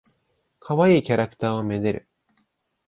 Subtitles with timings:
[0.59, 2.07] かわいいキャラクターを愛でる。